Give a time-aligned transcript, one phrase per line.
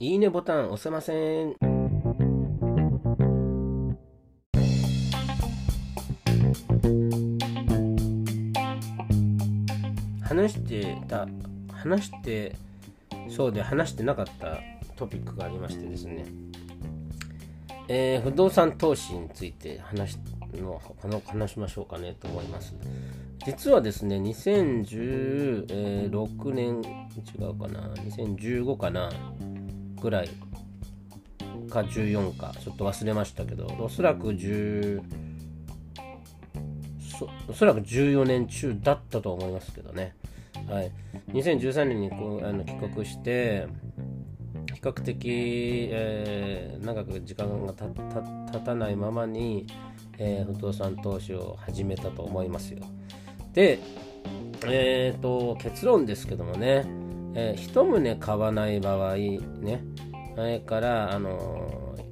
[0.00, 1.54] いいねボタン押せません。
[10.20, 11.28] 話してた、
[11.72, 12.56] 話して、
[13.28, 14.58] そうで話してなかった
[14.96, 16.24] トピックがありましてですね、
[17.86, 20.18] えー不動産投資について話
[20.54, 22.74] のこの話しましょうかねと思います。
[23.46, 26.82] 実はですね、2016年、違
[27.44, 29.08] うかな、2015かな、
[30.04, 30.28] ぐらい
[31.70, 35.02] か14か、ちょっと忘れましたけど、おそらく10
[37.48, 40.14] おそらく14年中だったと思いますけどね。
[40.68, 40.92] はい、
[41.28, 43.66] 2013年にこうあの帰国して、
[44.74, 48.20] 比較的、えー長く時間がたた
[48.52, 49.66] 経たないままに、
[50.18, 52.80] えー不動産投資を始めたと思いますよ。
[53.54, 53.78] で、
[54.66, 56.84] えー、と結論ですけどもね、
[57.34, 59.82] えー一棟買わない場合ね、
[60.34, 62.04] それから、あのー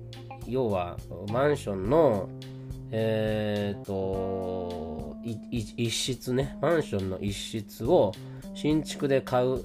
[0.49, 0.97] 要は
[1.31, 2.29] マンションの、
[2.91, 8.13] えー、と一室ね、マンションの一室を
[8.55, 9.65] 新築で買う、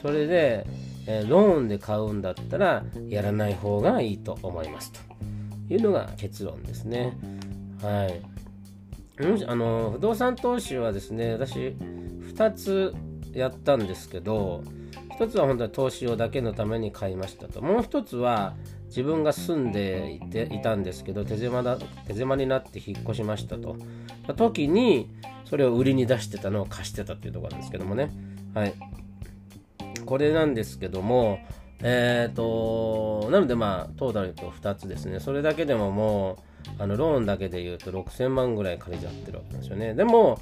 [0.00, 0.66] それで、
[1.06, 5.00] えーローンで買うんだったらやらない方がいいと思いますと
[5.72, 7.16] いうのが結論ですね。
[7.82, 8.38] はい。
[9.46, 11.76] あの不動産投資はですね、私
[12.34, 12.94] 2つ
[13.32, 14.62] やったんですけど、
[15.18, 17.60] 1つは本当に投資用だけのために買いましたと。
[17.60, 18.54] もう1つは
[18.86, 23.76] 自分が住んでいていたんですけど、手狭だ手狭になって引っ越しましたと。
[24.36, 25.10] 時に
[25.44, 28.10] それを売りに出してたのを貸してたっていうところなんですけどもね。
[28.54, 28.74] はい。
[30.06, 31.40] これなんですけども、
[31.82, 35.20] えっ、と、なのでまあ、トータルと2つですね。
[35.20, 36.38] それだけでもも
[36.78, 39.94] う、あのローンだけで言うと6000万ぐらい借りちゃってるわけですよね。
[39.94, 40.40] でも、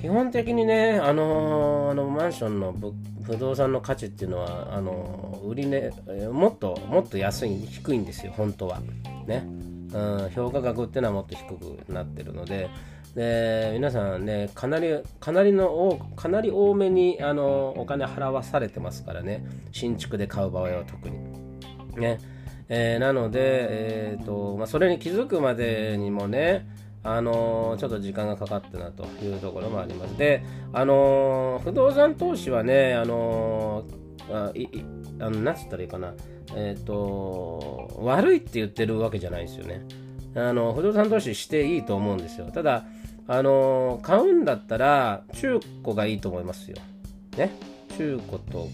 [0.00, 2.74] 基本的にね、あのーあのマンションの
[3.22, 5.90] 不動産の価値っていうのは、あのー売りね、
[6.32, 8.80] もっともっと安い、低いんですよ、本当は。
[9.26, 9.46] ね。
[9.92, 12.68] うん、評価額っていうのはもっと低くなってるので、
[13.14, 14.88] で皆さんね、かなり、
[15.20, 21.18] かなりの多かなり多めに、あのお金払わされてますからね、新築で買う場合は特に。
[21.96, 22.18] ね。
[22.68, 26.66] えーなので、えーとまあ、それに気づくまでにもね、
[27.06, 30.18] あのちょっと時間がかかったなというところもあります。
[30.18, 33.84] で、あの不動産投資はね、あの
[34.28, 34.66] あい
[35.20, 36.14] あのなんつったらいいかな、
[36.56, 39.82] えっ、と、悪いって言ってるわけじゃないですよね。
[40.34, 42.50] あの不動産投資していいと思うんですよ。
[42.52, 42.84] ただ、
[43.28, 46.76] あの買うんだったら中古がいいと思いますよ。
[47.36, 47.52] ね。
[47.96, 48.68] 中古と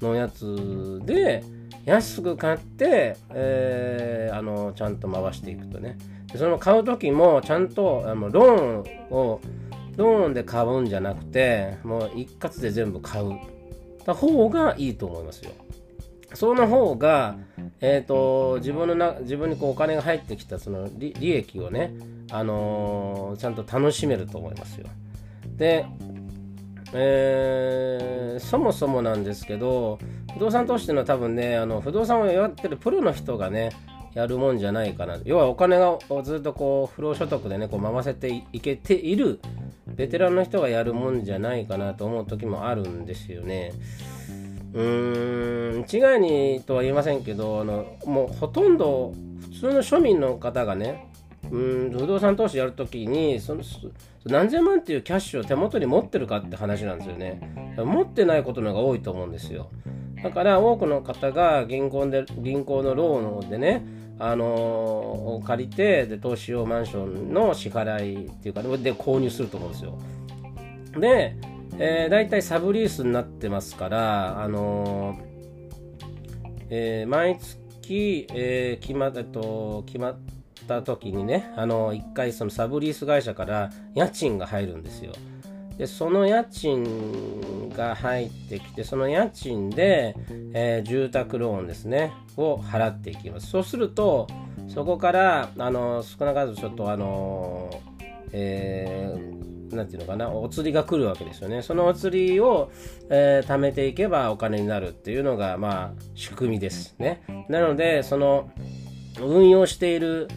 [0.00, 1.44] のやつで
[1.84, 5.96] 安く買って、えーあのちゃんと回していくとね
[6.34, 9.40] でその買う時もちゃんとあのローンを
[9.96, 13.38] ローンで買うんじゃなくてもう一括で全部買う。
[14.04, 15.50] た方がいいと思いますよ。
[16.34, 17.36] その方が、
[17.80, 21.94] えー、と自分のな自分にこうお金が入ってきたその利利益をね、
[22.30, 24.86] あのーちゃんと楽しめると思いますよ。
[25.56, 25.86] で
[26.92, 29.98] えーそもそもなんですけど
[30.34, 33.70] 不動産投資っていうのは多分ねあの不動産をやってるプロの人がね
[34.14, 35.18] やるもんじゃないかな。
[35.24, 39.40] 要はお金がずっとこう不労所得でねこう回せていけている
[39.86, 43.72] ベテランの人がやるもんじゃないかなと思う時もあるんですよね。
[44.72, 49.12] うーん一概にとは言いませんけどあのもうほとんど
[49.52, 51.08] 普通の庶民の方がね
[51.50, 51.58] う
[51.88, 53.62] ん不動産投資やるときにその
[54.26, 57.74] 何千万っていうキャッシュを手元に持ってるかって話なんですよね。
[57.76, 59.68] 持ってないことの方が多いと思うんですよ。
[60.22, 63.84] だから多くの方が銀行で銀行のローンでね
[64.18, 69.98] あのー借りてで投資用マンションの支払いっていうかで購入すると思うんですよ
[70.98, 71.36] で、
[71.78, 75.24] えー、大体サブリースになってますからあのー
[76.70, 80.18] えー毎月、えー決まえっと決まっ
[80.66, 85.12] た時にね、あの一回そのサブリース会社から家賃が入るんですよ。
[85.78, 90.16] でその家賃が入ってきてその家賃で、
[90.54, 93.48] えー住宅ローンですねを払っていきます。
[93.50, 94.26] そうすると
[94.68, 97.70] そこからあの少なからずちょっとあの
[98.32, 101.62] えーなんていうのかなお釣りが来るわけですよね。
[101.62, 102.70] そのお釣りを、
[103.10, 107.22] えー貯めていけばお金になるっていうのがまあ仕組みですね。
[107.48, 108.50] なのでその
[109.20, 110.28] 運用している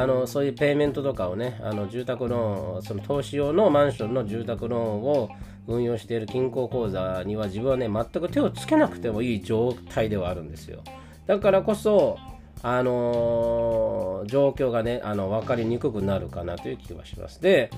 [0.00, 5.28] あのそういうペイメントとかをねあの住宅ローンその投資用のマンションの住宅ローンを
[5.66, 10.82] 運用している銀行口座には自分はね全く手をつけなくてもいい状態ではあるんですよ
[11.26, 12.18] だからこそ
[12.62, 17.70] あのー状況がねあの分かりにくくなるかなという気がしますで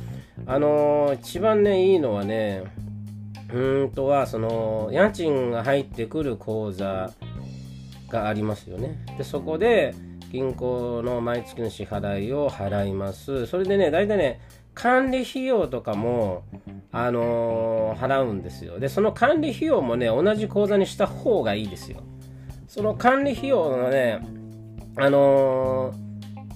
[0.46, 2.64] あのー一番ねいいのはね
[3.52, 7.10] うんとはその家賃が入ってくる口座
[8.08, 9.04] がありますよね。
[9.18, 9.94] でそこで
[10.30, 13.46] 銀行の毎月の支払いを払います。
[13.46, 14.40] それでね、大体ね、
[14.74, 16.44] 管理費用とかも、
[16.92, 18.78] あのー、払うんですよ。
[18.78, 21.98] で、その管理費用もね、同じ口座にした方がいいですよ。
[22.68, 24.20] その管理費用のね、
[24.96, 25.92] あの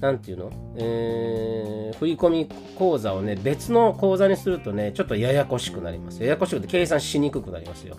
[0.00, 6.22] ー、ていうの、えー、振込口座をね、別の口座にするとね、ちょっとややこしくなります。
[6.22, 7.96] ややこしくて計算しにくくなりますよ。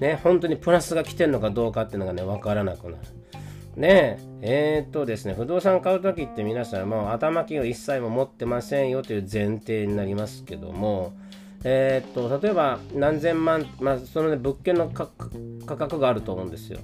[0.00, 2.96] ね、本当にプラスが来てるのかどうかっていうのがね、わからなくなる。
[3.76, 11.12] ねえ、えー、っとですね、不動産買うときって皆さんもう頭金を一切も持ってませんよという前提になりますけども、
[11.64, 15.06] えー、っと、例えば何千万、まあ、その、ね、物件の価
[15.76, 16.78] 格があると思うんですよ。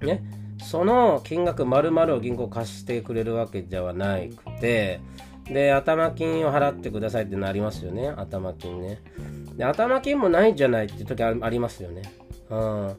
[0.00, 0.22] ね。
[0.62, 5.00] その金額丸々を銀行貸してくれるわけではなくて、
[5.44, 8.08] で、頭金を払ってくださいってなりますよね。
[8.08, 9.00] 頭金ね。
[9.56, 12.02] で、頭金もないじゃないって時ありますよね。
[12.50, 12.96] うん。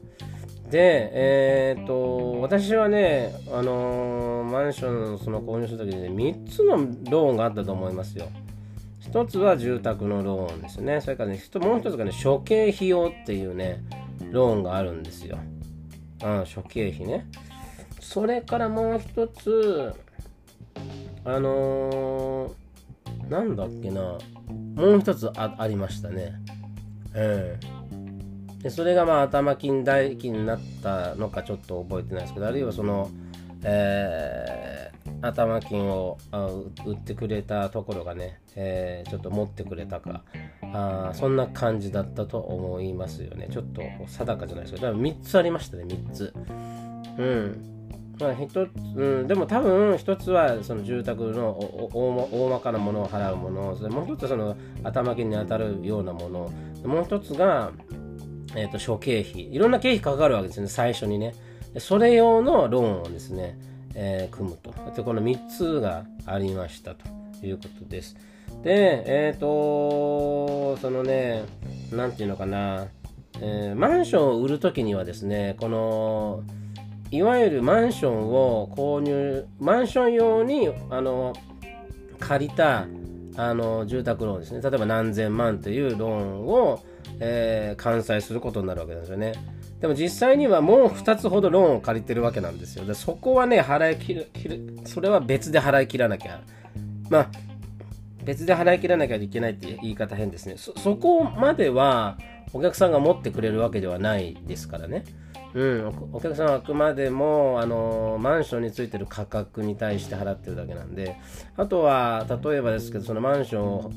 [0.70, 6.76] で、えー、っと、私はね、あのー、マンションその購入するときにね、3つの
[7.10, 8.28] ローンがあったと思いますよ。
[9.10, 11.00] 1つは住宅のローンですね。
[11.00, 13.82] それからね、もう1つがね、諸経費用っていうね、
[14.30, 15.38] ローンがあるんですよ。
[16.22, 17.26] うん、諸経費ね。
[18.00, 19.94] それからもう1つ、
[21.24, 24.18] あのー、なんだっけな、も
[24.76, 26.34] う1つありましたね。
[27.14, 27.77] うん。
[28.62, 33.10] でそれがまあ頭金代金になったのかちょっと覚えてないですけどあるいはその、
[33.62, 36.18] えー、頭金を
[36.84, 40.22] 売ってくれたところがね、えー、ちょっと持ってくれたか。
[40.74, 43.48] あそんな感じだったと思いますよね。
[43.50, 44.92] ちょっと定かじゃないですけど。
[44.92, 46.34] 3つありましたね3つ。
[47.18, 47.78] うん。
[48.20, 51.50] まあ一つうん、でも多分一つはその住宅の
[51.92, 53.76] 大まかなものを払うもの。
[53.76, 56.50] それもう一つはその頭金に当たるようなもの。
[56.84, 57.72] もう一つが
[58.58, 59.54] えーと、諸経費。
[59.54, 61.34] いろんな経費かかるわけですね最初にね。
[61.78, 63.56] それ用のローンをですね、
[63.94, 64.74] えー、組むと。
[64.96, 67.06] でこの3つがありましたと
[67.46, 68.16] いうことです。
[68.64, 71.44] でえっ、ー、とそのね
[71.92, 72.86] 何て言うのかな、
[73.40, 76.42] えー、マンションを売るときにはですねこの
[77.10, 81.32] いわゆるマンションを購入マンション用にあの
[82.18, 82.86] 借りた
[83.36, 84.60] あの住宅ローンですね。
[84.62, 86.82] 例えば何千万というローンを
[87.20, 89.32] えー、完済することになるわけなんですよね。
[89.80, 92.84] でも実際にはもう2つほどローンを借りてるわけなんですよ。
[92.84, 94.28] でそこはね、払い切る、
[94.84, 96.40] それは別で払い切らなきゃ。
[97.10, 97.30] まあ、
[98.28, 100.56] 別で払い切らなきゃいけないって言い方変ですね。
[100.58, 102.18] そ、そこまでは
[102.52, 105.04] お客さんが持ってくれるわけではないですからね。
[105.54, 111.16] うん、お客さんはあくまでもあのマンションについてる価格に対して払ってるだけなんで
[111.56, 113.90] あとは例えばですけどそのマンションを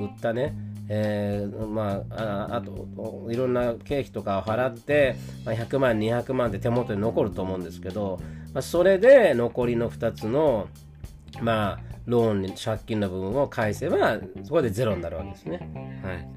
[0.00, 0.52] 売ったね
[0.88, 5.14] えー、まあ、ああといろんな経費とかを払って、
[5.44, 8.18] まあ、100万200万で手元に残ると思うんですけど、
[8.52, 10.66] まあ、それで残りの2つの
[11.40, 16.00] まあローンに借金の部分を返せばそこでゼロになるわけですね。
[16.02, 16.28] はい、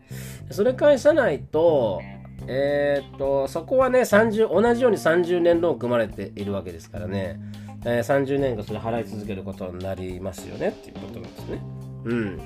[0.51, 2.01] それ返さないと
[2.47, 7.39] えー、っとそこはね30同じように30年ローン組まれているわけですからね、
[7.85, 11.61] えー、30年間それ払い続けることになりますよねっていうことなんですね。
[12.05, 12.37] うん、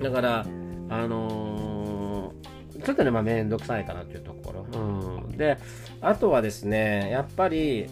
[0.00, 0.46] だから
[0.88, 4.66] あのー、ちょっとね、まあ、めんどくさいかなっていうところ。
[4.80, 5.58] うん、で、
[6.00, 7.86] あとはですね、やっぱり、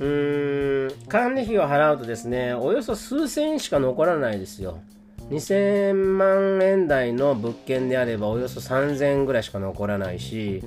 [0.00, 4.80] うーん、管理費を払うとですね、およそ数千円しか残らないですよ。
[5.30, 10.62] 2000万円台の物件であればおよそ3000円ぐらいしか残らないし、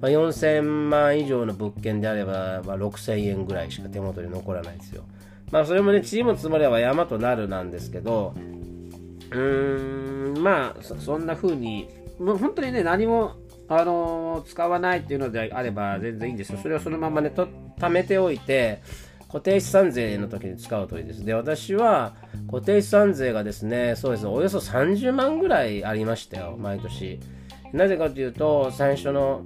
[0.00, 5.04] まあ、4000万以上の物件であれば、まあ、6000円ぐらいしか手元に残らないですよ。
[5.50, 8.34] まあそれもね、チーム積もれば山となるなんですけど、
[9.30, 13.32] うーん、まあ、そんな風に、もう本当にね、何も、
[13.68, 16.58] あの、使わないっていうのであれば全然いいんですよ。
[16.62, 17.46] それをそのままね、と
[17.82, 18.80] 貯めておいて、
[19.26, 21.24] 固定資産税の時に使うといいです。
[21.24, 22.14] で、私は
[22.50, 27.18] 固定資産税がですね、そうですね、およそ30万ぐらいありましたよ、毎年。
[27.72, 29.44] なぜかというと、最初の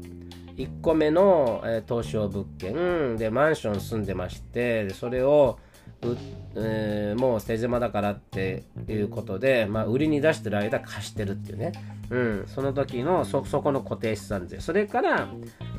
[0.57, 5.59] 1個目の、えー、東証物件でマンション住んでまして、それを
[6.03, 6.17] う
[6.59, 11.73] えー、もう捨て島だからっていうことで、まあ、売りに出してる間貸してるっていうね、
[12.11, 15.29] うん、その時のそこの固定資産税それから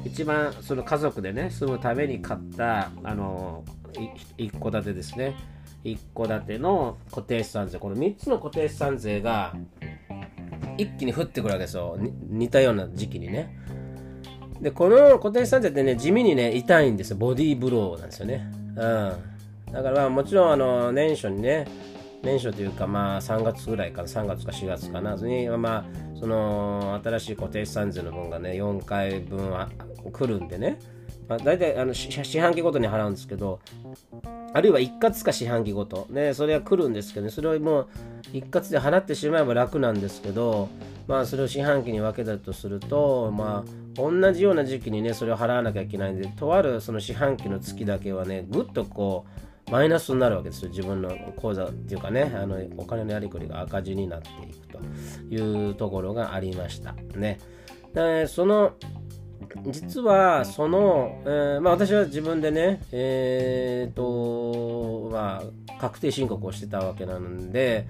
[0.08, 3.64] 一番その家族でね住むために買ったあの
[4.38, 5.36] 一戸建てですね。
[5.84, 7.78] 一戸建ての固定資産税。
[7.78, 9.54] この3つの固定資産税が
[10.78, 11.98] 一気に降ってくるわけですよ。
[12.00, 13.58] 似たような時期にね。
[14.62, 17.18] でこの固定資産税ってね地味にね痛いんですよ。
[17.18, 18.50] ボディーブローなんですよね。
[18.54, 18.74] うん。
[18.76, 21.68] だからまあもちろんあの年初にね
[22.24, 24.08] 年初というかまあ3月ぐらいかな。
[24.08, 25.16] 3月か4月かな。
[25.16, 25.86] にまあ
[26.20, 29.70] その新しい固定資産税の分がね4回分は
[30.12, 30.80] 来るんでね。
[31.28, 33.60] まあ、大体あの四半期ごとに払うんですけど
[34.54, 36.08] あるいは一括か四半期ごと。
[36.10, 37.88] でそれは来るんですけど、ね、それをもう
[38.34, 40.70] 一括で払ってしまえば楽なんですけど
[41.08, 52.34] まあそれを四半期に分けたとするとまあ同じような時期にねそれを払わなきゃいけないんでとあるその四半期の月だけはねぐっとこうマイナスになるわけですよ自分の口座っていうかね。
[52.36, 54.80] あのお金のやりくりが赤字になっていくと
[55.30, 56.94] いうところがありました。
[57.16, 57.40] ね。
[57.94, 58.74] でその
[59.72, 67.88] 実はその、えー、まあ、私は自分でね、えーとまあ、確定申告をしてたわけなので、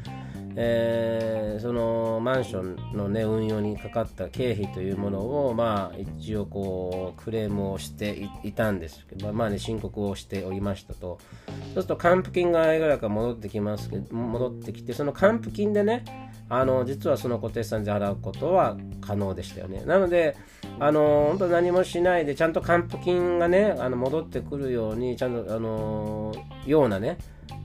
[0.55, 11.19] えー、そのマンションの、ね、運用にかかった経費というものを、まあ、一応こうクレームをしていたんですけど、まあね、申告をしておりましたと。
[11.47, 16.03] そうすると還付金がいくらか戻ってきますけど戻ってきてその還付金でね
[16.50, 19.83] あの実はその固定資産税払うことは可能でしたよね。
[19.86, 20.36] なので
[20.79, 26.33] あの本当何もしないでちゃんと還付金がねあの戻ってくるようにちゃんとあの
[26.65, 27.17] ようなね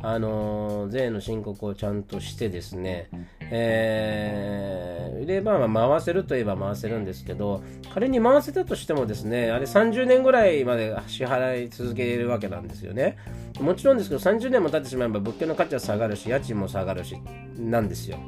[0.02, 3.08] あの税の申告をちゃんとしてですね、
[3.40, 7.62] えー、でまあ回せるといえば回せるんですけど
[7.94, 13.16] 仮に回せたとしてもですねあれ30年ぐらいまで支払い続けるわけなんですよね。
[13.60, 17.16] もちろんですけど30年も経ってしまえば物件の価値は下がるし家賃も下がるし
[17.56, 18.18] なんですよ。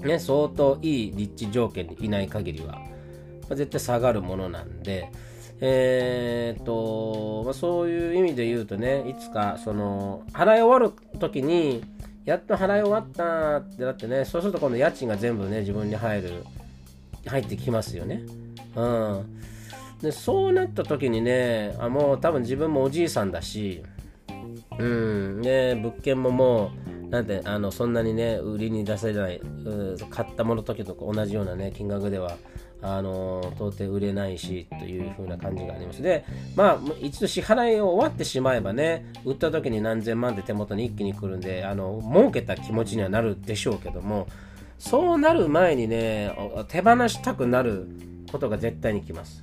[0.00, 2.80] ね相当いい立地条件にいない限りは、ま
[3.50, 5.10] あ、絶対下がるものなんで
[5.66, 11.82] えー、っと、まあ、そういう意味で言うとね、いつか、その、払い終わる時に、
[12.26, 16.44] やっと払い終わったってなってね、そうすると今度家賃が全部ね、自分に入る、
[17.24, 18.26] 入ってきますよね。
[18.76, 19.40] うん。
[20.02, 23.82] で、そうなった時にね、あもう多分自分もおじいさんだし、
[24.78, 26.72] うん、ね、物件もも
[27.06, 29.40] う、なんて、あの、そんなにね、売りに出せない、
[30.10, 32.36] 買ったもの時と同じようなね、金額では、
[32.86, 36.02] あの到底売れないしという風な感じがあります。
[36.02, 36.24] で
[36.54, 44.26] まあ一度支払いを終わってしまえばね売った時に何千万で手元に一気に来るんであの儲けた気持ちにはなるでしょうけども
[44.78, 46.36] そうなる前にね
[46.68, 47.88] 手放したくなる
[48.30, 49.40] ことが絶対に来ます。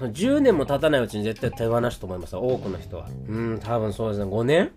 [0.00, 3.08] 10年も経たないうちに絶対手放すと思います多くの人は。
[3.28, 4.30] うん多分そうですね。
[4.30, 4.70] 5年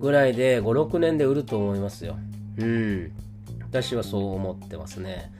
[0.00, 2.16] ぐらいで56年で売ると思いますよ。
[2.58, 3.12] うん。
[3.62, 5.32] 私はそう思ってますね。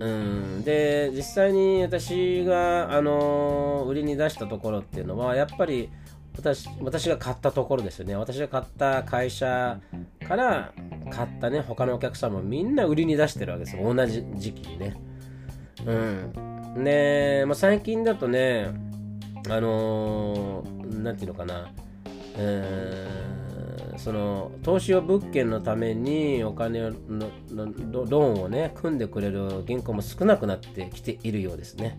[0.00, 5.90] うん、で実際に私が、あの売りに出したところっていうのはやっぱり
[6.36, 8.14] 私私が買ったところですよね。
[8.14, 9.80] 私が買った会社
[10.26, 10.72] から
[11.10, 13.92] 買ったね他のお客さんもみんな売りに出してるわけですよ。
[13.92, 14.96] 同じ時期にね。
[15.84, 15.92] う
[16.80, 16.84] ん。
[16.84, 18.68] で、まあ、最近だとね
[19.48, 21.72] あのー、ていうのかな。
[22.38, 23.37] うん
[23.98, 31.98] その投資用物件のためにお金のローンをね組んでくれる銀行も少なくなってきているようですね。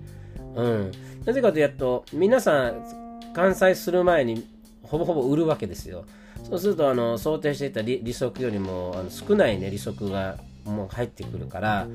[0.55, 0.91] うん、
[1.25, 4.47] なぜかというと皆さん完済する前に
[4.83, 6.05] ほぼほぼ売るわけですよ。
[6.43, 11.87] そうするとあの想定していた利息よりもあの少ない、ね、利息がもう入ってくるから、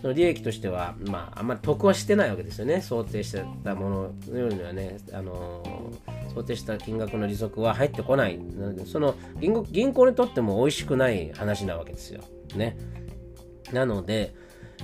[0.00, 5.62] その利益としては、まあ、あんまり得はしてないわけですよね、想定してたものよりはね、あの
[6.34, 8.38] 想定した金額の利息は入ってこない。
[8.86, 12.22] その銀行銀行にとっても美味しくない話なわけですよ。
[12.54, 12.76] ね。
[13.72, 14.34] なので、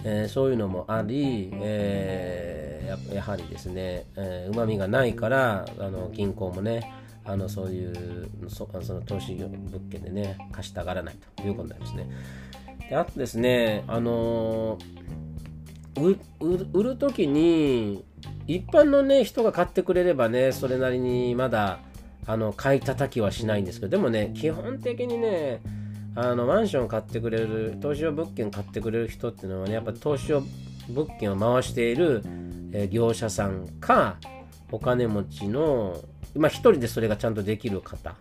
[0.04, 4.06] えー、そういうのもあり、えー、やはりですね、
[4.50, 6.92] うま、みがないからあの銀行もね
[7.24, 12.08] あのそういうそその投資物件でね貸したがらないということになりますね。
[12.88, 16.18] であとですね、あのー、
[16.72, 18.04] 売る時に
[18.46, 21.80] 一般のね人が買ってくれればねそれなりにまだ
[22.26, 25.60] あの買い叩きはしないんですけどでもね基本的にね
[26.14, 30.42] あのマンション買ってくれる投資用物件買ってくれる人っていうのはねやっぱ投資用
[30.90, 32.22] 物件を回している、
[32.72, 34.16] え業者さんか
[34.72, 35.96] お金持ちの
[36.34, 38.16] まあ一人でそれがちゃんとできる方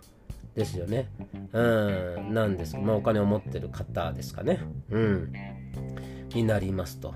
[0.56, 1.10] ですよね。
[1.54, 4.60] うん、なんですまあお金を持ってる方ですかね。
[4.90, 5.34] うん。
[6.34, 7.14] になりますと。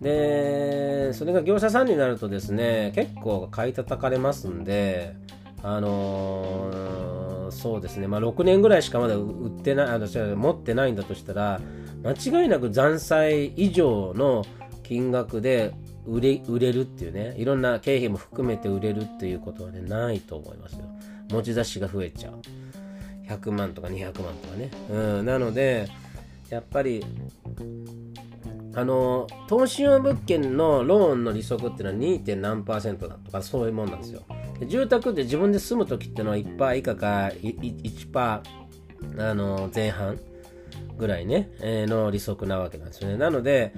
[0.00, 5.14] で、それが業者さんになるとですね、結構買い叩かれますんで、
[5.62, 11.60] あのー、そうですね、まあ、6年ぐらいしかまだ売ってない、あの持ってないんだとしたら、
[12.02, 14.44] 間違いなく残債以上の
[14.82, 15.74] 金額で
[16.06, 20.84] 売れ売れるっていうね、いろんな経費も含めて売れるっていうことはね、ないと思いますよ。
[21.30, 22.40] 持ち出しが増えちゃう。
[23.28, 24.70] 100万とか200万とかね。
[24.90, 25.88] うん、なので、
[26.50, 27.04] やっぱり、
[28.76, 32.36] あの投資用物件のローンの利息っていうのは 2.
[32.36, 34.22] 何パーセントだとかそういうもんなんですよ。
[34.66, 38.40] 住宅って自分で住む時っていうのは1%以下か1%
[39.18, 40.18] あの前半
[40.96, 43.16] ぐらいね、えー、の利息なわけなんですよね。
[43.16, 43.72] なので、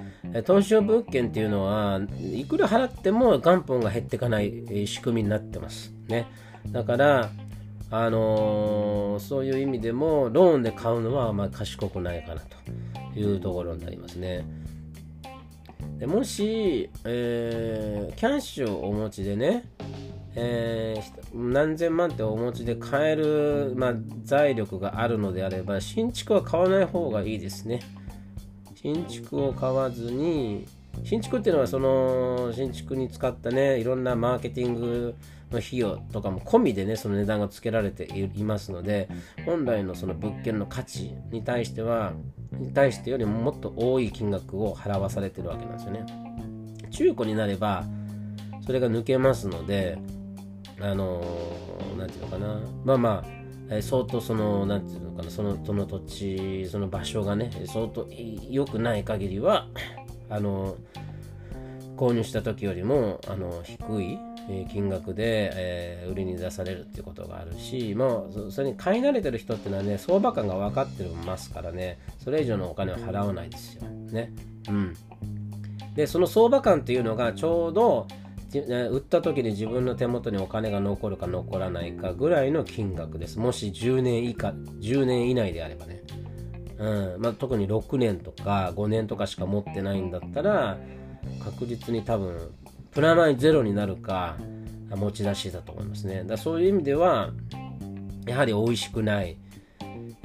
[0.45, 5.93] 投資用物件っていうのはいくら払っても元本が減っていかない、仕組みになってます。
[6.09, 6.27] ね。
[6.73, 7.31] だから、
[7.91, 12.41] あのー、そういう意味でもローンで買うのはまあ賢くないかな
[13.15, 14.45] というところになりますね。
[15.99, 19.65] でもし、えー、キャッシュをお持ちでね、
[20.35, 23.95] えー、何千万ってお持ちで買える、まあ、
[24.25, 27.81] 財力があるのであれば新築は買わない方がいいですね。
[28.75, 30.67] 新築を買わずに
[31.05, 35.15] 新築っていうのはその新築に使ったねいろんなマーケティング
[35.51, 39.09] の費用とかも込みでねその値段がつけられていますので
[39.45, 42.13] 本来のその物件の価値に対しては
[42.53, 46.07] に対してよりももっと多い金額を払わされてるわけなんですよね。
[46.91, 47.85] 中古になれば
[48.65, 49.99] それが抜けますので
[50.81, 51.23] あの
[51.99, 52.61] 何て言うのかな。
[52.85, 53.37] まあまあ
[53.69, 58.09] え相当その、なんていうのかな、その、その土地、その場所がね、相当
[58.49, 59.67] 良くない限りは、
[60.29, 60.77] あの、
[61.97, 64.19] 購入した時よりも、あの、低い、
[64.69, 73.83] 金額で、えー、売りに出されるっていうことがあるし、もうそれに買い慣れてる人っていうのはね、相場感が分かってますからね、それ以上のお金は払わないですよ。
[73.83, 74.33] ね。
[74.69, 74.95] うん。
[75.95, 78.07] で、その相場感っていうのがちょうど、
[78.55, 83.39] 売った時に自分の手元にお金が残るか残らないかぐらいの金額です。
[83.39, 86.03] もし10年以下、10年以内であればね。
[86.79, 87.23] うん。
[87.23, 90.79] まあ、特に6年とか5年とかしか持ってないんだったら、
[91.45, 92.51] 確実に多分
[92.93, 94.37] プラマイゼロになるか
[94.91, 96.25] 持ち出しだと思いますね。
[96.25, 97.31] だそういう意味では
[98.27, 99.37] やはり美味しくない、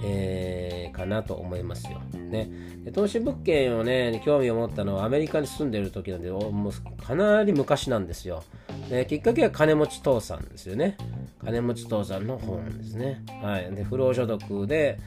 [0.04, 2.50] えー、かなと思いますよ、ね、
[2.84, 8.44] で投資物件をね興味を持ったのはアメリカに住んでる時なんでもうかなり昔なんですよ。
[8.90, 10.98] できっかけは金持ち父さんですよね。
[11.44, 13.24] 金持ち父さんの本ですね。
[13.42, 13.72] はい。
[13.74, 15.00] で不労所得で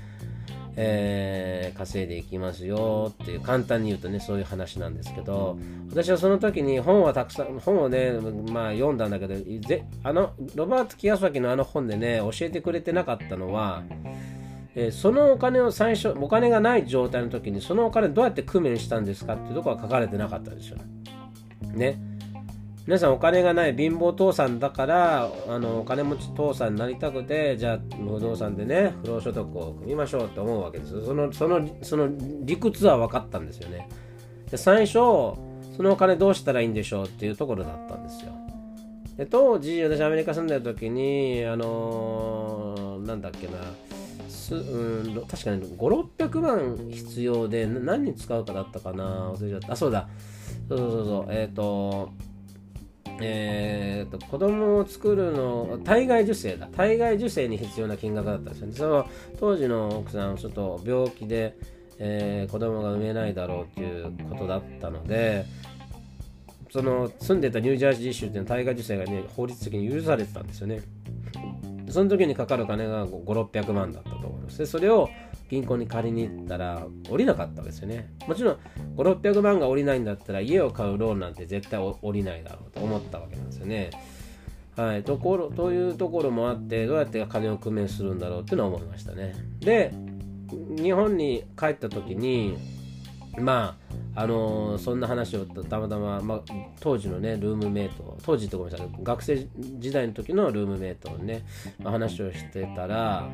[0.76, 5.56] えー、稼いでいきますよっていう簡単に言うとねそういう話なんですけど
[5.90, 8.12] 私はその時に本はたくさん本をね、
[8.50, 9.34] まあ、読んだんだけど
[9.66, 13.84] ぜあのロバート・キヤサキのあの本でね教えてくれてなかったのは、
[14.74, 20.78] えー、そのお金を最初お金がない状態の工にそのお金どうやって工面したんですかっていうところは書かれてなかったんですよ
[21.74, 22.13] ね。
[22.86, 31.04] 皆さんお金がない貧乏父さんだからあのお金持ち父さんになりたくてじゃあ不動産でね不労所得を組みましょうと思うわけです。
[31.04, 32.10] そのそのその
[32.42, 33.88] 理屈は分かったんですよね。
[34.50, 35.38] で最初そ
[35.78, 38.32] のお金どうしたらいいんでしょうっていうところだったんですよ。
[39.16, 43.52] で当時私アメリカ住んでる時にあのー、なんだっけな
[44.28, 49.72] す、うん、確かに5600万必要で何に使うかだったかな忘れちゃった。
[49.72, 50.06] あそうだ。
[50.68, 51.26] そうそうそうそう。
[51.30, 52.10] えっ、ー、と
[53.20, 56.66] えーと、子供を作るの体外受精だ。
[56.68, 58.72] 体外受精に必要な金額だったんですよね。
[58.74, 59.06] その
[59.38, 61.56] 当時の奥さんはちょっと病気で、
[61.98, 65.46] えー、子供が産めないだろうということだったので
[66.70, 70.80] その住んでたニュージャージー州っていうのは体外受精が、ね、法律的に許されてたんですよね。
[71.94, 75.08] その時にかかる金が5600万だったと思いますでそれを
[75.48, 78.12] 銀行に借りに行ったら降りなかったわけですよね。
[78.26, 78.58] もちろん
[78.96, 83.90] 5、600万が降りないんだったら家を買うローンなんて絶対降りないだろうと思ったわけなんですよね。
[84.74, 89.32] はい、ところというところもあってどうやって金を工面するんだろうっていうのは思いましたね。
[89.60, 89.94] で
[90.76, 92.56] 日本に帰った時に
[93.38, 93.76] ま
[94.14, 96.40] ああのー、そんな話をたまたま、まあ、
[96.80, 101.44] 当時のねルームメイト当時ってごめんなさい学生時代の時のルームメイトにね、
[101.82, 103.28] まあ、話をしてたら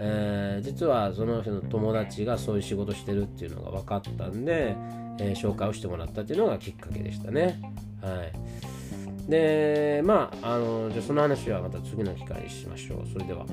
[0.00, 4.76] えー、実はその人の友達がそういう仕事してるっていうのが分かったんで、
[5.18, 7.60] えー、紹介をしてもらったっていうのがきっかけでしたね。
[8.00, 13.08] はい、でまああのじゃあその話はまた次の機会にしましょう。
[13.12, 13.44] それでは。